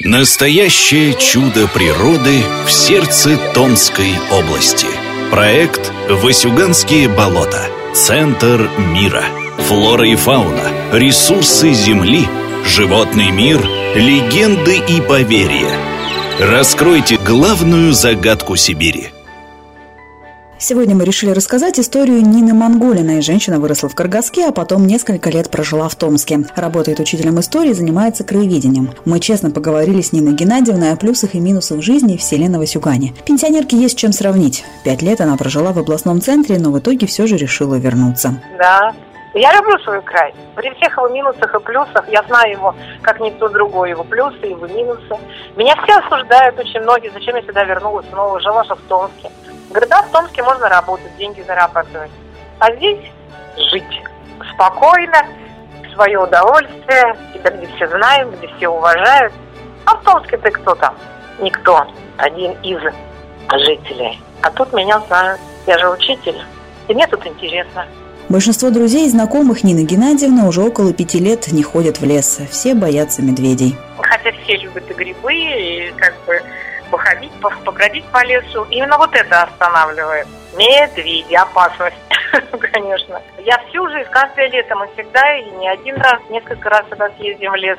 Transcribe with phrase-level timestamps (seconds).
[0.00, 4.86] Настоящее чудо природы в сердце Томской области.
[5.30, 7.66] Проект «Васюганские болота.
[7.94, 9.24] Центр мира».
[9.56, 12.28] Флора и фауна, ресурсы Земли,
[12.66, 13.58] животный мир,
[13.94, 15.72] легенды и поверья.
[16.38, 19.12] Раскройте главную загадку Сибири–
[20.58, 23.20] Сегодня мы решили рассказать историю Нины Монголиной.
[23.20, 26.46] Женщина выросла в Каргаске, а потом несколько лет прожила в Томске.
[26.56, 28.88] Работает учителем истории, занимается краеведением.
[29.04, 33.12] Мы честно поговорили с Ниной Геннадьевной о плюсах и минусах жизни в селе Новосюгане.
[33.26, 34.64] Пенсионерке есть чем сравнить.
[34.82, 38.40] Пять лет она прожила в областном центре, но в итоге все же решила вернуться.
[38.56, 38.94] Да,
[39.34, 40.34] я люблю свой край.
[40.54, 44.66] При всех его минусах и плюсах, я знаю его, как никто другой, его плюсы, его
[44.66, 45.18] минусы.
[45.54, 49.30] Меня все осуждают, очень многие, зачем я сюда вернулась, снова жила же в Томске.
[49.76, 52.10] Говорю, да, в Томске можно работать, деньги зарабатывать.
[52.60, 52.98] А здесь
[53.70, 54.02] жить
[54.54, 55.18] спокойно,
[55.92, 59.34] свое удовольствие, тебя где все знают, где все уважают.
[59.84, 60.94] А в Томске ты кто там?
[61.40, 61.86] Никто.
[62.16, 62.80] Один из
[63.66, 64.18] жителей.
[64.40, 65.42] А тут меня знают.
[65.66, 66.40] Я же учитель.
[66.88, 67.84] И мне тут интересно.
[68.30, 72.40] Большинство друзей и знакомых Нины Геннадьевны уже около пяти лет не ходят в лес.
[72.50, 73.76] Все боятся медведей.
[73.98, 76.40] Хотя все любят и грибы, и как бы
[77.06, 77.32] походить,
[77.64, 78.66] побродить по лесу.
[78.70, 80.26] Именно вот это останавливает.
[80.56, 81.96] Медведи, опасность,
[82.72, 83.20] конечно.
[83.44, 87.52] Я всю жизнь, каждое лето мы всегда, и не один раз, несколько раз сюда съездим
[87.52, 87.78] в лес.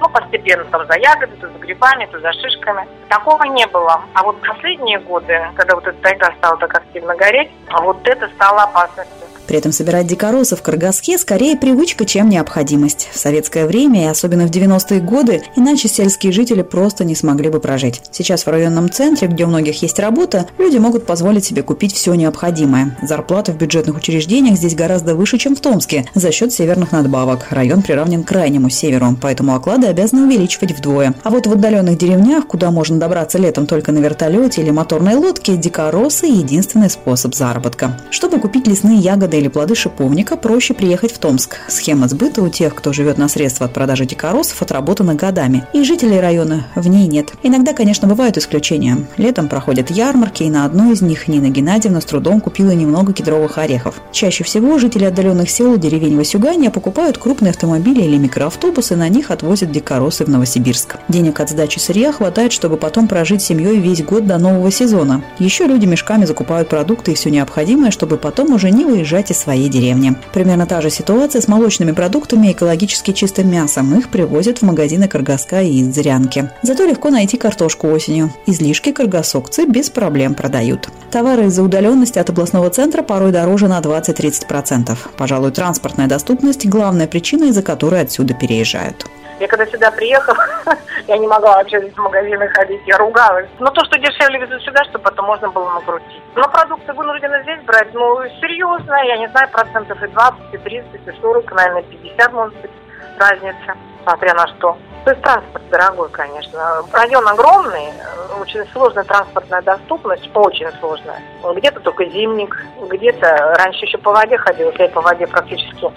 [0.00, 2.88] Ну, постепенно там за ягоды, то за грибами, то за шишками.
[3.08, 4.02] Такого не было.
[4.14, 8.62] А вот последние годы, когда вот эта тайга стала так активно гореть, вот это стало
[8.62, 9.26] опасностью.
[9.46, 13.08] При этом собирать дикоросы в Каргаске скорее привычка, чем необходимость.
[13.12, 17.60] В советское время, и особенно в 90-е годы, иначе сельские жители просто не смогли бы
[17.60, 18.02] прожить.
[18.10, 22.14] Сейчас в районном центре, где у многих есть работа, люди могут позволить себе купить все
[22.14, 22.96] необходимое.
[23.02, 27.46] Зарплаты в бюджетных учреждениях здесь гораздо выше, чем в Томске, за счет северных надбавок.
[27.50, 31.14] Район приравнен к крайнему северу, поэтому оклады обязаны увеличивать вдвое.
[31.22, 35.56] А вот в отдаленных деревнях, куда можно добраться летом только на вертолете или моторной лодке,
[35.56, 38.00] дикоросы– единственный способ заработка.
[38.10, 41.58] Чтобы купить лесные ягоды или плоды шиповника, проще приехать в Томск.
[41.68, 45.66] Схема сбыта у тех, кто живет на средства от продажи дикоросов, отработана годами.
[45.72, 47.32] И жителей района в ней нет.
[47.42, 48.98] Иногда, конечно, бывают исключения.
[49.16, 53.58] Летом проходят ярмарки, и на одной из них Нина Геннадьевна с трудом купила немного кедровых
[53.58, 54.00] орехов.
[54.12, 59.30] Чаще всего жители отдаленных сел и деревень Васюгания покупают крупные автомобили или микроавтобусы, на них
[59.30, 60.96] отвозят дикоросы в Новосибирск.
[61.08, 65.24] Денег от сдачи сырья хватает, чтобы потом прожить семьей весь год до нового сезона.
[65.38, 69.68] Еще люди мешками закупают продукты и все необходимое, чтобы потом уже не выезжать из своей
[69.68, 70.14] деревни.
[70.32, 73.98] Примерно та же ситуация с молочными продуктами и экологически чистым мясом.
[73.98, 76.50] Их привозят в магазины Каргаска и из Зырянки.
[76.62, 78.30] Зато легко найти картошку осенью.
[78.46, 80.88] Излишки каргасокцы без проблем продают.
[81.10, 84.96] Товары из-за удаленности от областного центра порой дороже на 20-30%.
[85.16, 89.06] Пожалуй, транспортная доступность– главная причина, из-за которой отсюда переезжают.
[89.38, 90.44] Я когда сюда приехала,
[91.06, 93.48] я не могла вообще в магазины ходить, я ругалась.
[93.58, 96.22] Но то, что дешевле везут сюда, чтобы потом можно было накрутить.
[96.34, 101.06] Но продукты вынуждены здесь брать, ну, серьезно, я не знаю, процентов и 20, и 30,
[101.06, 102.70] и 40, наверное, 50 может быть
[103.18, 104.76] разница, смотря на что.
[105.04, 106.82] То есть транспорт дорогой, конечно.
[106.92, 107.92] Район огромный,
[108.40, 111.20] очень сложная транспортная доступность, очень сложная.
[111.54, 112.56] Где-то только зимник,
[112.90, 115.92] где-то раньше еще по воде ходил, я по воде практически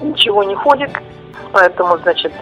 [0.00, 0.90] ничего не ходит.
[1.52, 2.32] Поэтому, значит,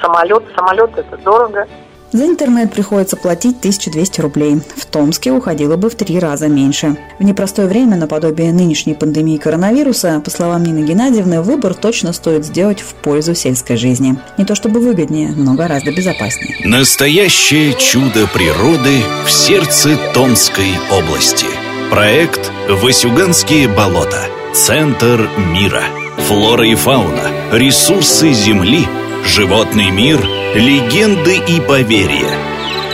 [0.00, 0.44] самолет.
[0.56, 1.66] Самолет это дорого.
[2.12, 4.60] За интернет приходится платить 1200 рублей.
[4.76, 6.96] В Томске уходило бы в три раза меньше.
[7.18, 12.80] В непростое время, наподобие нынешней пандемии коронавируса, по словам Нины Геннадьевны, выбор точно стоит сделать
[12.80, 14.16] в пользу сельской жизни.
[14.38, 16.56] Не то чтобы выгоднее, но гораздо безопаснее.
[16.64, 21.46] Настоящее чудо природы в сердце Томской области.
[21.90, 24.26] Проект «Васюганские болота.
[24.52, 25.84] Центр мира».
[26.28, 28.86] Флора и фауна, ресурсы Земли–
[29.24, 30.20] животный мир,
[30.54, 32.30] легенды и поверья.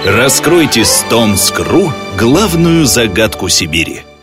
[0.04, 4.02] Раскройте с Томск.ру главную загадку Сибири–